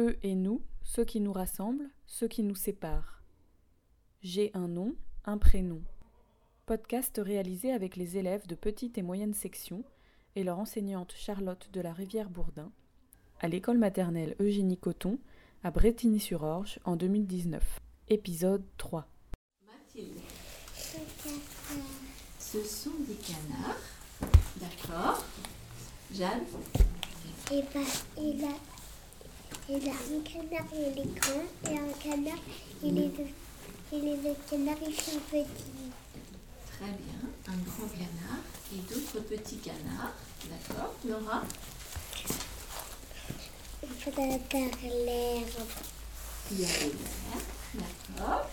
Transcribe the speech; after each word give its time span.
Eux 0.00 0.16
et 0.22 0.34
nous, 0.34 0.62
ce 0.82 1.02
qui 1.02 1.20
nous 1.20 1.32
rassemble, 1.32 1.90
ce 2.06 2.24
qui 2.24 2.42
nous 2.42 2.54
sépare. 2.54 3.22
J'ai 4.22 4.50
un 4.54 4.66
nom, 4.66 4.94
un 5.26 5.36
prénom. 5.36 5.82
Podcast 6.64 7.20
réalisé 7.22 7.70
avec 7.70 7.96
les 7.96 8.16
élèves 8.16 8.46
de 8.46 8.54
petite 8.54 8.96
et 8.96 9.02
moyenne 9.02 9.34
section 9.34 9.84
et 10.36 10.42
leur 10.42 10.58
enseignante 10.58 11.12
Charlotte 11.14 11.68
de 11.74 11.82
la 11.82 11.92
Rivière-Bourdin 11.92 12.72
à 13.40 13.48
l'école 13.48 13.76
maternelle 13.76 14.36
Eugénie 14.40 14.78
Coton 14.78 15.18
à 15.62 15.70
Bretigny-sur-Orge 15.70 16.80
en 16.84 16.96
2019. 16.96 17.62
Épisode 18.08 18.64
3. 18.78 19.06
Mathilde, 19.66 20.18
ce 22.38 22.62
sont 22.62 22.98
des 23.06 23.16
canards. 23.16 23.76
D'accord. 24.56 25.24
Jeanne, 26.10 26.44
Et 27.52 27.62
bah, 27.74 27.80
a, 28.16 28.79
il 29.68 29.88
a 29.88 29.92
un 29.92 30.20
canard, 30.22 30.66
il 30.74 30.98
est 31.00 31.14
grand, 31.14 31.44
et 31.70 31.78
un 31.78 31.92
canard, 32.02 32.38
il 32.82 32.98
est 32.98 33.08
de, 33.08 33.26
et 33.92 34.00
les 34.00 34.16
deux 34.16 34.36
canards, 34.48 34.76
ils 34.86 34.94
sont 34.94 35.18
petits. 35.30 35.46
très 36.76 36.86
bien. 36.86 37.20
Un 37.48 37.56
grand 37.56 37.88
canard 37.88 38.42
et 38.72 38.78
d'autres 38.92 39.20
petits 39.26 39.56
canards. 39.58 40.14
D'accord. 40.48 40.94
Laura, 41.04 41.42
Il 43.82 43.88
faudrait 44.02 44.40
faire 44.50 44.70
l'herbe. 45.04 45.68
il 46.52 46.60
y 46.60 46.64
a 46.64 46.68
verres. 46.68 47.44
D'accord. 47.74 48.46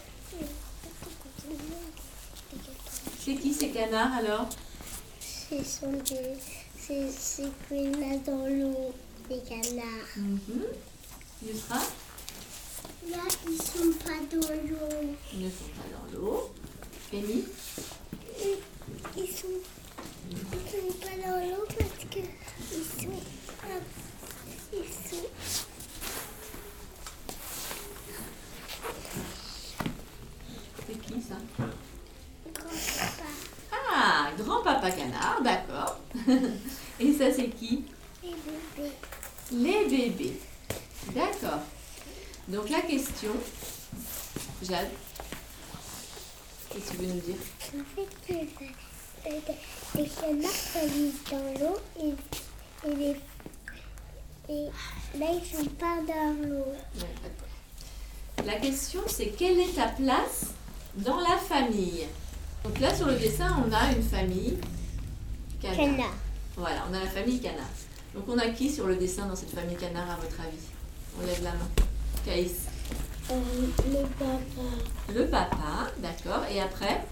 C'est 3.20 3.36
qui 3.36 3.54
ces 3.54 3.70
canards 3.70 4.14
alors? 4.14 4.48
Ce 5.22 5.64
sont 5.64 5.92
des, 5.92 6.38
c'est, 6.88 7.10
c'est 7.12 7.52
qu'il 7.68 8.00
y 8.00 8.04
a 8.04 8.18
dans 8.18 8.46
l'eau, 8.48 8.94
des 9.30 9.40
canards. 9.40 10.08
Mhm. 10.16 10.64
Yusra, 11.46 11.80
Là, 13.10 13.18
ils 13.50 13.62
sont 13.62 13.94
pas 14.04 14.20
dans 14.32 14.50
l'eau. 14.50 15.16
ils 15.34 15.46
ne 15.46 15.50
sont 15.50 15.72
pas 15.76 15.88
dans 15.94 16.18
l'eau. 16.20 16.52
Amy, 17.14 17.46
Ils 19.16 19.28
sont, 19.28 19.48
ils 20.30 20.38
sont 20.38 20.98
pas 21.00 21.16
dans 21.26 21.40
l'eau 21.40 21.64
parce 21.68 22.06
que 22.10 22.20
ils 22.20 23.02
sont, 23.02 23.20
ils 24.74 25.10
sont, 25.10 25.28
c'est 30.86 31.00
qui 31.02 31.22
ça 31.22 31.36
grand-papa 32.54 33.30
Ah, 33.72 34.30
grand-papa 34.38 34.92
canard, 34.92 35.42
d'accord. 35.44 36.00
Ça 37.18 37.32
c'est 37.36 37.50
qui 37.50 37.84
et 38.24 38.28
bébé. 38.78 38.92
Les 39.52 39.86
bébés. 39.88 40.40
D'accord. 41.16 41.62
Donc 42.48 42.70
la 42.70 42.82
question, 42.82 43.32
Jade, 44.62 44.90
qu'est-ce 46.70 46.92
que 46.92 46.92
tu 46.92 46.98
veux 46.98 47.08
nous 47.14 47.22
dire 47.22 47.36
En 47.76 47.84
fait, 47.96 48.34
les, 48.34 48.48
euh, 49.26 49.40
les 49.96 50.08
canards 50.08 50.88
vit 50.94 51.14
dans 51.32 51.60
l'eau 51.60 51.78
et, 52.00 52.88
et, 52.88 52.96
les, 52.96 53.16
et 54.54 54.66
là, 55.18 55.26
ils 55.34 55.58
sont 55.58 55.66
pas 55.72 55.98
dans 56.08 56.48
l'eau. 56.48 56.66
Ouais. 56.96 58.46
La 58.46 58.60
question 58.60 59.02
c'est 59.08 59.30
quelle 59.38 59.60
est 59.60 59.74
ta 59.76 59.88
place 59.88 60.46
dans 60.96 61.18
la 61.20 61.38
famille? 61.38 62.06
Donc 62.64 62.80
là 62.80 62.94
sur 62.96 63.08
le 63.08 63.16
dessin 63.16 63.64
on 63.68 63.74
a 63.74 63.92
une 63.92 64.04
famille 64.04 64.58
canard. 65.62 65.78
Canard. 65.78 66.14
Voilà, 66.58 66.84
on 66.90 66.94
a 66.96 67.00
la 67.00 67.06
famille 67.06 67.40
canard. 67.40 67.70
Donc 68.16 68.28
on 68.28 68.38
a 68.40 68.50
qui 68.50 68.72
sur 68.72 68.88
le 68.88 68.96
dessin 68.96 69.28
dans 69.28 69.36
cette 69.36 69.52
famille 69.52 69.78
canard 69.78 70.10
à 70.10 70.16
votre 70.16 70.42
avis? 70.42 70.58
On 71.16 71.26
lève 71.26 71.44
la 71.44 71.52
main. 71.52 71.70
Caïs. 72.26 72.64
Euh, 73.30 73.36
le 73.92 74.02
papa. 74.18 75.14
Le 75.14 75.28
papa, 75.28 75.92
d'accord. 76.00 76.46
Et 76.52 76.60
après? 76.60 77.06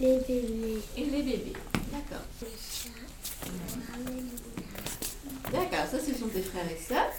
Les 0.00 0.18
bébés. 0.18 0.82
Et 0.96 1.04
les 1.04 1.22
bébés. 1.22 1.52
D'accord. 1.92 2.24
D'accord, 5.52 5.86
ça 5.88 5.98
ce 6.00 6.18
sont 6.18 6.28
tes 6.28 6.42
frères 6.42 6.68
et 6.68 6.82
sœurs. 6.82 7.12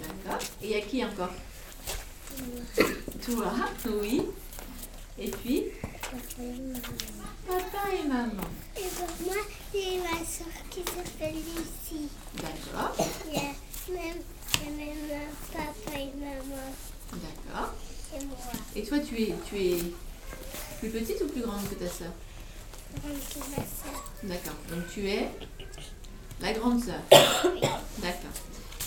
D'accord. 0.00 0.40
Et 0.62 0.66
il 0.66 0.70
y 0.70 0.74
a 0.76 0.80
qui 0.80 1.04
encore? 1.04 1.34
Toi, 3.22 3.52
oui. 4.00 4.22
Et 5.18 5.30
puis? 5.30 5.64
Papa 6.00 6.42
et 6.42 6.52
maman. 6.58 6.80
papa 7.46 7.94
et 7.94 8.08
maman. 8.08 8.42
Pour 9.00 9.26
moi, 9.26 9.36
j'ai 9.72 9.96
ma 9.98 10.18
soeur 10.26 10.52
qui 10.70 10.80
s'appelle 10.80 11.34
Lucie. 11.34 12.08
D'accord. 12.34 12.94
Il 13.28 13.34
y 13.34 13.38
a 13.38 13.40
même, 13.98 14.18
il 14.54 14.62
y 14.62 14.68
a 14.68 14.76
même 14.76 15.10
un 15.10 15.52
papa 15.56 15.98
et 15.98 16.12
maman 16.18 16.68
D'accord. 17.10 17.72
et 18.14 18.24
moi. 18.26 18.36
Et 18.76 18.82
toi, 18.82 18.98
tu 18.98 19.22
es, 19.22 19.34
tu 19.48 19.56
es 19.56 19.78
plus 20.80 20.90
petite 20.90 21.22
ou 21.22 21.28
plus 21.28 21.40
grande 21.40 21.66
que 21.70 21.76
ta 21.76 21.88
sœur 21.88 22.12
Grande 23.02 23.18
que 23.32 23.38
ma 23.38 23.56
soeur. 23.56 24.04
D'accord. 24.24 24.56
Donc 24.70 24.86
tu 24.92 25.08
es 25.08 25.30
la 26.42 26.52
grande 26.52 26.84
sœur. 26.84 27.00
D'accord. 27.10 28.36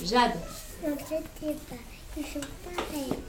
Jade. 0.03 0.39
En 0.85 0.95
fait, 0.95 1.23
c'est 1.39 1.59
pas. 1.69 1.75
Ils 2.17 2.23
sont 2.23 2.47
pareils. 2.63 3.19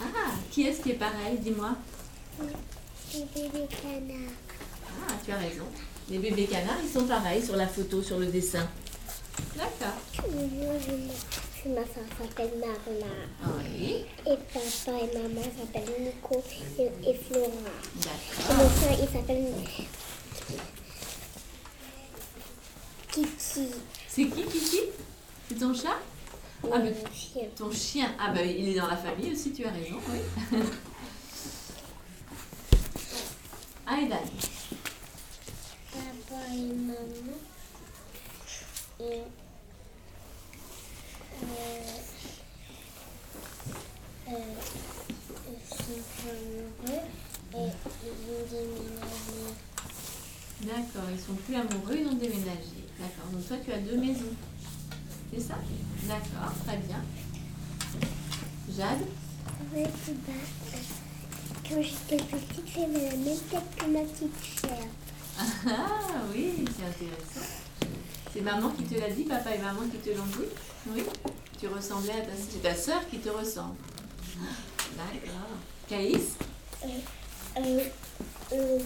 Ah, 0.00 0.32
qui 0.50 0.66
est-ce 0.66 0.80
qui 0.80 0.90
est 0.90 0.94
pareil? 0.94 1.38
Dis-moi. 1.38 1.76
Les 3.14 3.20
bébés 3.20 3.68
canards. 3.80 4.51
Ah, 5.08 5.12
tu 5.24 5.30
as 5.32 5.38
raison. 5.38 5.64
Les 6.08 6.18
bébés 6.18 6.46
canards, 6.46 6.78
ils 6.82 6.90
sont 6.90 7.06
pareils 7.06 7.44
sur 7.44 7.56
la 7.56 7.66
photo, 7.66 8.02
sur 8.02 8.18
le 8.18 8.26
dessin. 8.26 8.68
D'accord. 9.56 9.96
Moi, 10.30 10.74
je, 10.80 11.68
ma 11.70 11.76
soeur 11.82 12.04
s'appelle 12.18 12.50
Marna. 12.58 13.12
Oui. 13.64 14.04
Et 14.26 14.36
papa 14.52 14.98
et 14.98 15.18
maman 15.18 15.42
s'appellent 15.42 15.94
Nico 16.00 16.42
et, 16.78 16.82
et 17.08 17.14
Flora. 17.14 17.48
Et 17.48 18.00
D'accord. 18.00 18.56
mon 18.56 18.68
frère, 18.68 18.98
il 19.00 19.08
s'appelle 19.08 19.46
Kitty. 23.10 23.68
C'est 24.08 24.24
qui, 24.26 24.42
Kiki 24.44 24.80
C'est 25.48 25.58
ton 25.58 25.74
chat? 25.74 25.98
Ah, 26.72 26.78
mais 26.78 26.94
chien. 27.12 27.42
ton 27.56 27.70
chien. 27.72 28.10
Ah, 28.20 28.30
bah 28.32 28.42
il 28.42 28.68
est 28.68 28.74
dans 28.74 28.86
la 28.86 28.96
famille 28.96 29.32
aussi, 29.32 29.52
tu 29.52 29.64
as 29.64 29.70
raison. 29.70 29.96
Oui. 30.10 30.58
Aïdan. 33.86 34.16
Papa 35.90 36.40
et 36.54 36.72
maman. 36.72 37.36
Et, 39.00 39.04
euh, 39.04 39.24
euh, 44.28 44.32
ils 45.48 45.76
sont 45.76 46.02
amoureux 46.30 47.02
et 47.54 47.56
ils 47.56 48.30
ont 48.30 48.46
déménagé. 48.48 49.52
D'accord, 50.60 51.10
ils 51.12 51.20
sont 51.20 51.34
plus 51.34 51.56
amoureux, 51.56 51.96
ils 51.98 52.06
ont 52.06 52.14
déménagé. 52.14 52.78
D'accord, 53.00 53.26
donc 53.32 53.41
toi 53.52 53.60
tu 53.62 53.72
as 53.72 53.78
deux 53.78 53.98
maisons. 53.98 54.34
C'est 55.32 55.40
ça? 55.40 55.54
D'accord, 56.04 56.52
très 56.66 56.78
bien. 56.78 57.02
Jade? 58.74 59.06
Euh, 59.76 59.84
quand 61.68 61.82
j'étais 61.82 62.16
petite, 62.16 62.66
j'avais 62.74 63.10
la 63.10 63.16
même 63.16 63.38
tête 63.50 63.76
que 63.76 63.86
ma 63.86 64.00
petite 64.00 64.32
sœur. 64.60 64.78
Ah 65.38 66.22
oui, 66.32 66.64
c'est 66.66 66.86
intéressant. 66.86 67.46
C'est 68.32 68.40
maman 68.40 68.70
qui 68.70 68.84
te 68.84 68.98
l'a 68.98 69.10
dit, 69.10 69.24
papa 69.24 69.54
et 69.54 69.58
maman 69.58 69.82
qui 69.90 69.98
te 69.98 70.16
l'ont 70.16 70.24
dit? 70.24 70.48
Oui 70.88 71.02
Tu 71.60 71.68
ressemblais 71.68 72.12
à 72.12 72.20
ta 72.22 72.34
sœur. 72.34 72.46
C'est 72.50 72.62
ta 72.62 72.74
sœur 72.74 73.08
qui 73.10 73.18
te 73.18 73.28
ressemble. 73.28 73.76
D'accord. 74.96 75.48
Caïs? 75.88 76.36
Euh, 76.84 76.88
euh, 77.58 78.78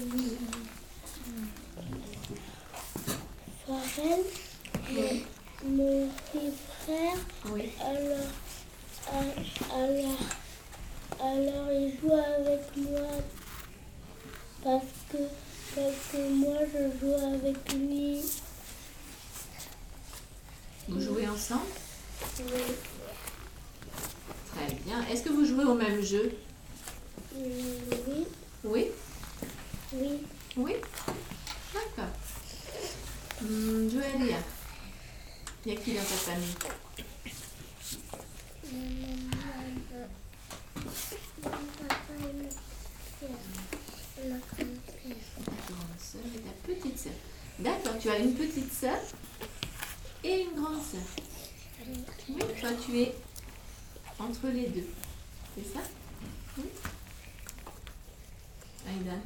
Farel, 3.67 4.21
Oui. 4.25 4.46
Mon 5.65 6.09
petit 6.09 6.53
frère, 6.85 7.17
Oui. 7.51 7.71
alors, 7.81 8.27
alors, 9.75 10.19
alors 11.21 11.73
il 11.73 11.99
joue 12.01 12.13
avec 12.13 12.77
moi 12.77 13.09
parce 14.63 14.85
que, 15.11 15.19
parce 15.75 15.97
que 16.13 16.29
moi 16.31 16.59
je 16.73 16.99
joue 17.01 17.15
avec 17.15 17.73
lui. 17.75 18.21
Vous 20.89 21.01
jouez 21.01 21.27
ensemble? 21.29 21.63
Oui, 22.39 22.63
Très 24.55 24.75
bien. 24.85 25.05
Est-ce 25.09 25.23
que 25.25 25.31
vous 25.31 25.45
jouez 25.45 25.65
au 25.65 25.75
même 25.75 26.01
jeu? 26.01 26.33
Oui, 27.35 28.25
Oui? 28.65 28.87
Oui. 29.93 30.21
Oui 30.57 30.73
D'accord. 31.75 32.13
Hum, 33.43 33.91
Joëlia, 33.91 34.39
il 35.67 35.73
y 35.73 35.77
a 35.77 35.81
qui 35.81 35.95
dans 35.95 36.01
ta 36.01 36.07
famille? 36.07 36.55
Et. 38.69 39.07
Ta 46.45 46.73
petite 46.73 46.99
sœur. 46.99 47.13
D'accord, 47.59 47.99
tu 48.01 48.09
as 48.11 48.19
une 48.19 48.35
petite 48.35 48.73
sœur 48.73 48.99
et 50.23 50.43
une 50.43 50.55
grande 50.61 50.83
sœur. 50.83 51.01
Oui, 52.29 52.39
toi 52.61 52.71
tu 52.85 53.01
es 53.01 53.15
entre 54.21 54.49
les 54.49 54.69
deux. 54.69 54.89
C'est 55.57 55.75
ça? 55.75 55.81
Oui. 56.59 56.65
Aïda 58.89 59.17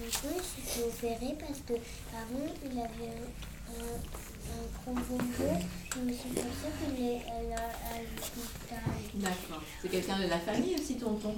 pourquoi 0.00 0.42
s'est 0.42 0.62
fait 0.62 0.82
opérer 0.82 1.34
Parce 1.38 1.60
que 1.66 1.74
avant 2.14 2.46
il 2.64 2.78
avait 2.78 3.16
un, 3.78 4.92
gros 4.92 4.94
bonbon. 5.08 5.60
Est 5.90 7.24
à 7.26 7.42
l'hôpital. 7.98 8.78
D'accord. 9.14 9.62
C'est 9.82 9.88
quelqu'un 9.88 10.18
de 10.20 10.26
la 10.28 10.38
famille 10.38 10.76
aussi, 10.76 10.96
tonton 10.96 11.34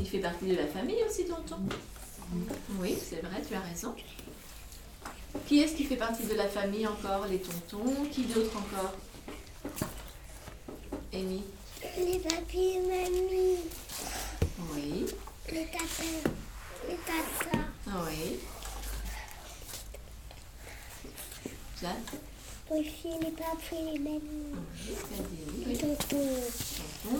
Il 0.00 0.06
fait 0.06 0.18
partie 0.18 0.46
de 0.46 0.56
la 0.56 0.66
famille 0.66 1.02
aussi, 1.08 1.24
tonton 1.26 1.58
Oui, 2.80 2.96
c'est 3.00 3.20
vrai, 3.22 3.42
tu 3.46 3.54
as 3.54 3.60
raison. 3.60 3.94
Qui 5.46 5.60
est-ce 5.60 5.74
qui 5.74 5.84
fait 5.84 5.96
partie 5.96 6.24
de 6.24 6.34
la 6.34 6.48
famille 6.48 6.86
encore 6.86 7.26
Les 7.26 7.38
tontons? 7.38 8.04
Qui 8.10 8.22
d'autre 8.22 8.56
encore? 8.56 8.92
Amy? 11.12 11.42
Les 11.98 12.18
papis 12.18 12.76
et 12.76 12.80
mamie, 12.80 13.58
Oui. 14.72 15.06
les 15.52 15.66
tatas, 15.66 16.30
les 16.88 16.96
tatas. 16.96 17.58
Oui. 17.86 18.38
Aussi 22.70 23.08
les 23.20 23.30
papis 23.30 23.74
et 23.74 23.92
les 23.92 23.98
mamies. 23.98 24.20
Oui. 24.88 24.94
Oui. 25.66 25.76
Tonton 25.76 26.28
Oui. 27.10 27.18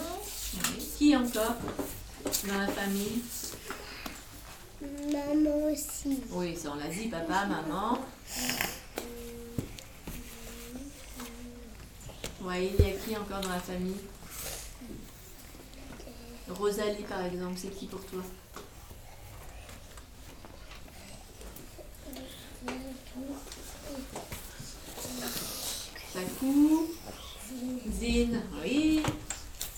Qui 0.97 1.17
encore 1.17 1.57
dans 2.47 2.59
la 2.59 2.69
famille? 2.69 3.23
Maman 4.81 5.73
aussi. 5.73 6.23
Oui, 6.31 6.57
ça 6.57 6.73
on 6.73 6.77
l'a 6.77 6.89
dit, 6.89 7.09
papa, 7.09 7.47
maman. 7.47 7.99
Ouais, 12.43 12.67
il 12.67 12.87
y 12.87 12.91
a 12.91 12.93
qui 12.93 13.17
encore 13.17 13.41
dans 13.41 13.51
la 13.51 13.61
famille? 13.61 14.01
Rosalie 16.49 17.05
par 17.05 17.25
exemple, 17.25 17.59
c'est 17.59 17.71
qui 17.71 17.87
pour 17.87 18.05
toi? 18.05 18.23
Zine, 27.99 28.43
oui. 28.63 29.03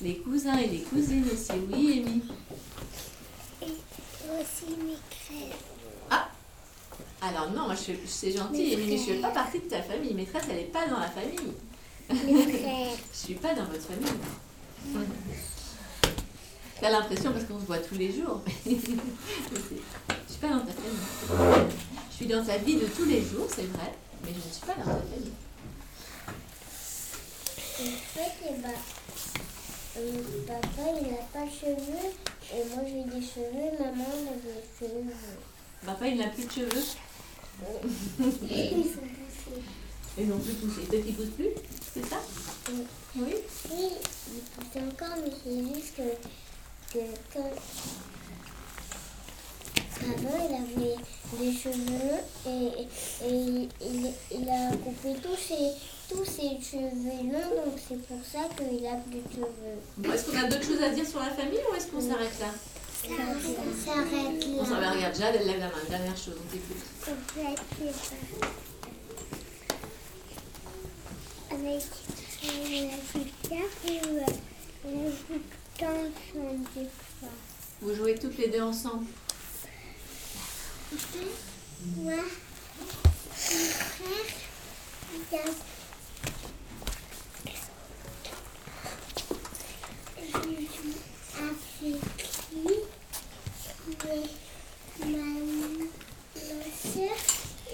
Les 0.03 0.17
cousins 0.19 0.59
et 0.59 0.67
les 0.67 0.81
cousines 0.81 1.25
aussi, 1.33 1.53
oui, 1.73 2.05
Amy. 2.05 2.23
Et 3.63 3.67
aussi 3.67 4.77
mes 4.77 4.97
crêpes. 5.11 5.55
Alors 7.23 7.51
non, 7.51 7.65
moi 7.65 7.75
je, 7.75 7.93
c'est 8.07 8.31
gentil, 8.31 8.75
Amy, 8.75 8.87
mais 8.89 8.99
je 8.99 9.11
ne 9.11 9.17
fais 9.17 9.21
pas 9.21 9.31
partie 9.31 9.59
de 9.59 9.65
ta 9.65 9.83
famille. 9.83 10.15
Maîtresse, 10.15 10.45
elle 10.51 10.57
n'est 10.57 10.65
pas 10.65 10.87
dans 10.87 11.01
la 11.01 11.09
famille. 11.09 11.55
Je 12.09 13.17
suis 13.17 13.35
pas 13.35 13.53
dans 13.53 13.65
votre 13.65 13.83
famille. 13.83 14.07
T'as 16.81 16.91
l'impression 16.91 17.33
parce 17.33 17.45
qu'on 17.47 17.59
se 17.59 17.65
voit 17.65 17.79
tous 17.79 17.97
les 17.97 18.13
jours. 18.13 18.43
je 18.67 18.71
suis 18.71 20.41
pas 20.41 20.51
dans 20.51 20.61
ta 20.61 20.73
famille. 20.73 21.69
Je 22.11 22.15
suis 22.15 22.27
dans 22.27 22.45
ta 22.45 22.59
vie 22.59 22.77
de 22.77 22.87
tous 22.87 23.07
les 23.07 23.23
jours, 23.23 23.49
c'est 23.49 23.67
vrai, 23.73 23.93
mais 24.23 24.31
je 24.31 24.47
ne 24.47 24.53
suis 24.53 24.67
pas 24.67 24.75
dans 24.75 24.85
ta 24.85 25.03
famille. 25.03 25.33
En 27.79 27.85
fait, 27.85 28.33
euh, 29.99 30.23
papa 30.47 30.83
il 31.01 31.11
n'a 31.11 31.19
pas 31.33 31.45
de 31.45 31.51
cheveux 31.51 32.09
et 32.53 32.65
moi 32.75 32.83
j'ai 32.87 33.05
des 33.05 33.25
cheveux, 33.27 33.71
maman 33.79 34.05
elle 34.15 34.29
a 34.29 34.37
des 34.37 34.63
cheveux. 34.79 35.13
Papa, 35.85 36.07
il 36.09 36.17
n'a 36.19 36.29
plus 36.29 36.45
de 36.47 36.51
cheveux 36.53 36.85
Ils 38.21 38.85
sont 38.85 39.01
poussés. 39.01 39.63
et 40.19 40.25
non 40.25 40.39
plus 40.39 40.55
poussés. 40.55 40.83
Peut-être 40.87 41.05
qu'il 41.05 41.15
pousse 41.15 41.31
plus, 41.37 41.49
c'est 41.95 42.07
ça? 42.07 42.17
Oui. 42.71 42.87
Oui. 43.17 43.35
Oui, 43.71 43.89
il 44.35 44.41
pousse 44.43 44.83
encore, 44.83 45.17
mais 45.23 45.31
c'est 45.45 45.75
juste 45.75 45.97
que, 45.97 46.99
que 46.99 47.05
quand. 47.33 47.53
Avant, 50.03 50.49
il 50.49 50.55
avait 50.55 50.97
des 51.41 51.53
cheveux 51.59 52.19
et, 52.47 52.83
et 53.25 53.31
il, 53.31 53.69
il- 53.81 54.13
il 54.31 54.49
a 54.49 54.71
coupé 54.77 55.15
tous 55.23 55.37
ses, 55.37 55.73
tous 56.09 56.25
ses 56.25 56.59
cheveux 56.63 57.23
longs, 57.33 57.65
donc 57.65 57.79
c'est 57.89 58.01
pour 58.07 58.21
ça 58.25 58.49
qu'il 58.57 58.87
a 58.87 58.95
plus 58.97 59.21
de 59.21 59.31
cheveux. 59.35 59.79
Bon, 59.97 60.13
est-ce 60.13 60.25
qu'on 60.31 60.39
a 60.39 60.45
d'autres 60.45 60.65
choses 60.65 60.83
à 60.83 60.91
dire 60.91 61.07
sur 61.07 61.21
la 61.21 61.31
famille 61.31 61.59
ou 61.71 61.75
est-ce 61.75 61.87
qu'on 61.89 62.01
s'arrête 62.01 62.39
là 62.41 62.51
Ça 63.03 63.09
s'arrête 63.85 64.47
On 64.59 64.65
s'en 64.65 64.81
va, 64.81 64.91
regarde, 64.93 65.17
Jade, 65.17 65.37
elle 65.41 65.47
lève 65.47 65.59
la 65.61 65.67
main. 65.67 65.85
Dernière 65.89 66.17
chose, 66.17 66.37
on 66.41 66.47
t'écoute. 66.53 66.83
Avec 71.51 71.85
la 72.43 72.51
guitare 73.21 73.73
et 73.87 74.01
guitare 74.85 76.05
des 76.75 76.89
fois. 77.21 77.29
Vous 77.83 77.95
jouez 77.95 78.15
toutes 78.15 78.39
les 78.39 78.49
deux 78.49 78.63
ensemble. 78.63 79.07
Moi, 81.97 82.13
mon 82.15 82.23
frère, 83.37 84.27
il 85.15 85.37
a... 85.37 85.39
Je 90.19 90.33
joue 90.33 90.95
avec 91.39 91.97
lui, 92.55 92.77
mais 94.05 95.11
ma, 95.11 95.27
ma 96.35 96.69
soeur, 96.83 97.19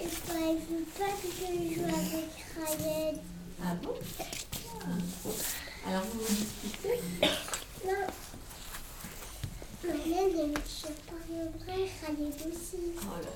elle 0.00 0.54
ne 0.54 0.60
veut 0.60 0.86
pas 0.98 1.12
que 1.20 1.28
je 1.38 1.74
joue 1.74 1.84
avec 1.84 2.30
Ryan. 2.56 3.14
Ah 3.64 3.74
bon 3.82 3.94
Ah. 4.80 5.88
Alors 5.88 6.04
vous 6.12 6.20
vous 6.20 6.34
disputez 6.34 6.96
Non. 7.86 8.06
Ryan, 9.84 10.28
elle 10.30 10.50
ne 10.50 10.54
joue 10.56 10.96
pas 11.06 11.22
mon 11.30 11.48
frère, 11.60 11.90
Ryan 12.06 12.30
aussi. 12.50 12.82
Oh 13.02 13.16
là 13.20 13.20
là. 13.22 13.30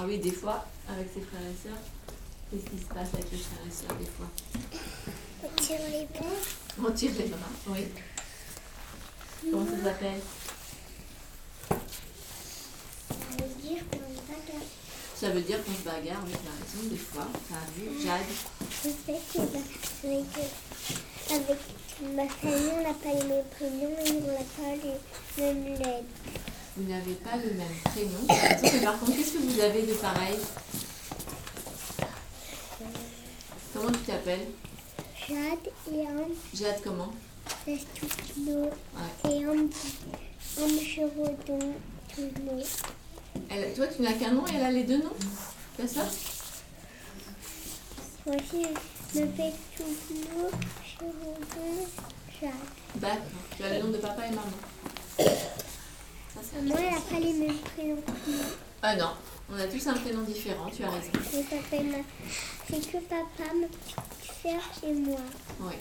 Ah 0.00 0.04
oui, 0.06 0.18
des 0.18 0.30
fois, 0.30 0.64
avec 0.88 1.08
ses 1.12 1.20
frères 1.22 1.40
et 1.40 1.56
sœurs, 1.60 1.82
qu'est-ce 2.48 2.70
qui 2.70 2.78
se 2.80 2.86
passe 2.86 3.12
avec 3.14 3.32
les 3.32 3.38
frères 3.38 3.66
et 3.66 3.72
sœurs 3.72 3.96
des 3.96 4.06
fois? 4.06 4.28
On 5.42 5.48
tire 5.60 5.80
les 5.90 6.06
bras. 6.06 6.36
On 6.86 6.92
tire 6.92 7.10
les 7.18 7.26
bras, 7.26 7.50
oui. 7.66 7.88
Comment 9.50 9.66
ça 9.66 9.82
s'appelle? 9.82 10.20
Ça 11.68 11.76
veut 13.42 13.60
dire 13.60 13.82
qu'on 13.90 13.98
pas 13.98 14.38
d'accord. 14.46 14.66
Ça 15.16 15.30
veut 15.30 15.40
dire 15.40 15.64
qu'on 15.64 15.74
se 15.74 15.82
bagarre, 15.82 16.22
oui, 16.26 16.32
t'as 16.32 16.54
raison, 16.64 16.88
des 16.90 16.96
fois. 16.96 17.26
Ça 17.48 17.56
arrive. 17.56 18.00
Jade, 18.00 18.30
Je 18.70 18.90
sais 18.90 19.20
que 19.34 19.40
avec, 20.06 20.26
avec 21.28 21.60
ma 22.14 22.28
famille, 22.28 22.72
on 22.72 22.82
n'a 22.84 22.94
pas 22.94 23.14
les 23.20 23.26
mêmes 23.26 23.50
prénoms 23.50 23.98
et 24.06 24.12
on 24.12 24.32
n'a 24.32 24.46
pas 24.54 24.76
les 24.76 25.42
mêmes 25.42 25.74
lettres. 25.76 26.37
Vous 26.78 26.90
n'avez 26.92 27.14
pas 27.14 27.36
le 27.36 27.50
même 27.54 27.66
prénom. 27.84 28.26
Mais 28.62 28.80
par 28.84 28.98
contre, 29.00 29.16
qu'est-ce 29.16 29.32
que 29.32 29.38
vous 29.38 29.60
avez 29.60 29.82
de 29.82 29.94
pareil 29.94 30.36
Comment 33.74 33.90
tu 33.92 33.98
t'appelles 34.00 34.46
Jade 35.28 35.72
et 35.92 36.02
un 36.06 36.28
Jade 36.54 36.80
comment 36.84 37.12
Ouais. 37.66 37.74
et 37.74 37.78
Tuno. 38.34 38.70
Elle- 43.50 43.74
Toi, 43.74 43.86
tu 43.88 44.02
n'as 44.02 44.12
qu'un 44.12 44.32
nom 44.32 44.46
et 44.46 44.54
elle 44.56 44.62
a 44.64 44.70
les 44.70 44.84
deux 44.84 44.98
noms 44.98 45.12
C'est 45.78 45.86
ça 45.86 46.04
Voici 48.26 48.66
le 49.14 49.20
Jade. 49.20 49.52
D'accord. 52.96 53.18
Tu 53.56 53.62
as 53.64 53.78
le 53.78 53.82
nom 53.84 53.90
de 53.90 53.96
papa 53.98 54.22
et 54.26 54.30
maman. 54.30 54.42
C'est 56.50 56.62
Moi, 56.62 56.76
elle 56.78 56.94
n'a 56.94 57.00
pas 57.00 57.20
les 57.20 57.32
mêmes 57.32 57.58
prénoms 57.58 57.96
que 57.96 58.30
moi. 58.30 58.44
Ah 58.82 58.96
non, 58.96 59.10
on 59.50 59.58
a 59.58 59.66
tous 59.66 59.86
un 59.86 59.94
prénom 59.94 60.22
différent, 60.22 60.70
tu 60.70 60.82
as 60.84 60.90
raison. 60.90 61.10
Je 61.14 61.42
s'appelle 61.42 61.86
ma... 61.86 61.98
C'est 62.70 62.90
que 62.90 62.98
papa, 62.98 63.52
ma 63.54 63.66
petite 63.66 63.96
sœur 64.42 64.62
et 64.86 64.92
moi. 64.94 65.20
Oui. 65.60 65.74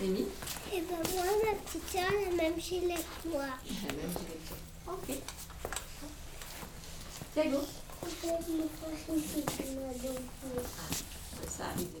Amy 0.00 0.26
Et 0.72 0.80
ben 0.80 0.96
moi, 1.14 1.24
ma 1.44 1.58
petite 1.58 1.88
sœur, 1.90 2.10
elle 2.10 2.32
a 2.32 2.42
même 2.42 2.60
gilet 2.60 2.94
que 2.94 3.28
moi. 3.28 3.44
La 3.44 3.92
même. 3.94 4.12
Ok. 4.86 5.16
C'est 7.34 7.44
moi 7.44 7.60
donc. 10.02 10.64
Ça 11.48 11.64
arrive 11.66 11.92
des 11.92 12.00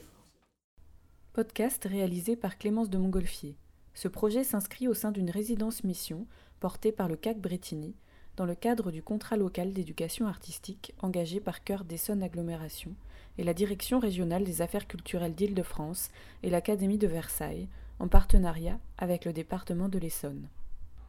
Podcast 1.32 1.86
réalisé 1.88 2.36
par 2.36 2.58
Clémence 2.58 2.90
de 2.90 2.98
Montgolfier. 2.98 3.56
Ce 3.98 4.06
projet 4.06 4.44
s'inscrit 4.44 4.86
au 4.86 4.94
sein 4.94 5.10
d'une 5.10 5.28
résidence 5.28 5.82
mission 5.82 6.24
portée 6.60 6.92
par 6.92 7.08
le 7.08 7.16
CAC 7.16 7.40
Bretigny 7.40 7.96
dans 8.36 8.46
le 8.46 8.54
cadre 8.54 8.92
du 8.92 9.02
contrat 9.02 9.36
local 9.36 9.72
d'éducation 9.72 10.28
artistique 10.28 10.94
engagé 11.00 11.40
par 11.40 11.64
Cœur 11.64 11.82
d'Essonne 11.82 12.22
Agglomération 12.22 12.94
et 13.38 13.42
la 13.42 13.54
Direction 13.54 13.98
régionale 13.98 14.44
des 14.44 14.62
affaires 14.62 14.86
culturelles 14.86 15.34
d'Île-de-France 15.34 16.12
et 16.44 16.48
l'Académie 16.48 16.96
de 16.96 17.08
Versailles 17.08 17.66
en 17.98 18.06
partenariat 18.06 18.78
avec 18.98 19.24
le 19.24 19.32
département 19.32 19.88
de 19.88 19.98
l'Essonne. 19.98 20.46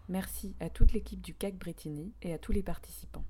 Merci 0.07 0.55
à 0.59 0.71
toute 0.71 0.91
l'équipe 0.91 1.21
du 1.21 1.35
CAC 1.35 1.59
Bretigny 1.59 2.11
et 2.23 2.33
à 2.33 2.39
tous 2.39 2.53
les 2.53 2.63
participants. 2.63 3.23